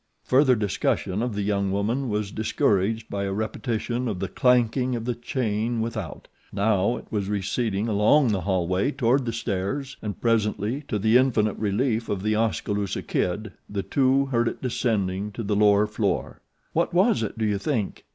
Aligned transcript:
Further 0.23 0.55
discussion 0.55 1.21
of 1.21 1.35
the 1.35 1.43
young 1.43 1.71
woman 1.71 2.09
was 2.09 2.31
discouraged 2.31 3.07
by 3.07 3.25
a 3.25 3.31
repetition 3.31 4.07
of 4.07 4.17
the 4.17 4.27
clanking 4.27 4.95
of 4.95 5.05
the 5.05 5.13
chain 5.13 5.79
without. 5.79 6.27
Now 6.51 6.97
it 6.97 7.05
was 7.11 7.29
receding 7.29 7.87
along 7.87 8.29
the 8.29 8.41
hallway 8.41 8.93
toward 8.93 9.25
the 9.25 9.31
stairs 9.31 9.97
and 10.01 10.19
presently, 10.19 10.81
to 10.87 10.97
the 10.97 11.17
infinite 11.17 11.57
relief 11.57 12.09
of 12.09 12.23
The 12.23 12.35
Oskaloosa 12.35 13.03
Kid, 13.03 13.51
the 13.69 13.83
two 13.83 14.25
heard 14.25 14.47
it 14.47 14.59
descending 14.63 15.31
to 15.33 15.43
the 15.43 15.55
lower 15.55 15.85
floor. 15.85 16.41
"What 16.73 16.95
was 16.95 17.21
it, 17.21 17.37
do 17.37 17.45
you 17.45 17.59
think?" 17.59 18.05